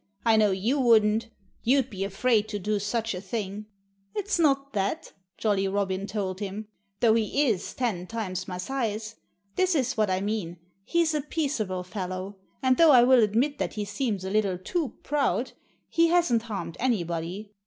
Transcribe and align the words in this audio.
"I 0.25 0.35
know 0.35 0.49
you 0.49 0.79
wouldn't. 0.79 1.29
You'd 1.61 1.91
be 1.91 2.03
afraid 2.03 2.47
to 2.47 2.57
do 2.57 2.79
such 2.79 3.13
a 3.13 3.21
thing." 3.21 3.67
"It's 4.15 4.39
not 4.39 4.73
that," 4.73 5.13
Jolly 5.37 5.67
Robin 5.67 6.07
told 6.07 6.39
him, 6.39 6.67
"though 7.01 7.13
he 7.13 7.45
is 7.45 7.75
ten 7.75 8.07
times 8.07 8.47
my 8.47 8.57
size. 8.57 9.17
This 9.57 9.75
is 9.75 9.97
what 9.97 10.09
I 10.09 10.19
mean: 10.19 10.57
He's 10.85 11.13
a 11.13 11.21
peaceable 11.21 11.83
fellow. 11.83 12.37
And 12.63 12.77
though 12.77 12.89
I 12.93 13.03
will 13.03 13.21
admit 13.23 13.59
that 13.59 13.73
he 13.75 13.85
seems 13.85 14.25
a 14.25 14.31
little 14.31 14.57
too 14.57 14.95
proud, 15.03 15.51
he 15.87 16.07
hasn't 16.07 16.41
harmed 16.41 16.77
anybody. 16.79 17.51